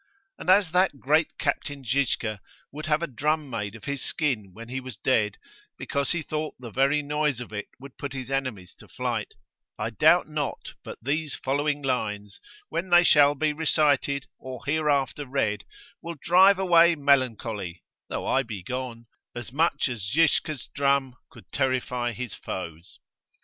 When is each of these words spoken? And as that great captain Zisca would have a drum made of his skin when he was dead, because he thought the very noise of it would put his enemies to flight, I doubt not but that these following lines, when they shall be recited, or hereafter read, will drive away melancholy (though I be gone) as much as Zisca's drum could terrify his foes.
And 0.39 0.49
as 0.49 0.71
that 0.71 0.99
great 0.99 1.37
captain 1.37 1.83
Zisca 1.85 2.39
would 2.71 2.87
have 2.87 3.03
a 3.03 3.07
drum 3.07 3.47
made 3.51 3.75
of 3.75 3.83
his 3.85 4.01
skin 4.01 4.51
when 4.51 4.67
he 4.67 4.79
was 4.79 4.97
dead, 4.97 5.37
because 5.77 6.11
he 6.11 6.23
thought 6.23 6.55
the 6.57 6.71
very 6.71 7.03
noise 7.03 7.39
of 7.39 7.53
it 7.53 7.67
would 7.79 7.99
put 7.99 8.13
his 8.13 8.31
enemies 8.31 8.73
to 8.79 8.87
flight, 8.87 9.35
I 9.77 9.91
doubt 9.91 10.27
not 10.27 10.73
but 10.83 10.97
that 11.03 11.05
these 11.11 11.35
following 11.35 11.83
lines, 11.83 12.39
when 12.69 12.89
they 12.89 13.03
shall 13.03 13.35
be 13.35 13.53
recited, 13.53 14.25
or 14.39 14.65
hereafter 14.65 15.27
read, 15.27 15.65
will 16.01 16.15
drive 16.15 16.57
away 16.57 16.95
melancholy 16.95 17.83
(though 18.09 18.25
I 18.25 18.41
be 18.41 18.63
gone) 18.63 19.05
as 19.35 19.51
much 19.53 19.87
as 19.87 20.01
Zisca's 20.11 20.65
drum 20.73 21.13
could 21.29 21.51
terrify 21.51 22.13
his 22.13 22.33
foes. 22.33 22.97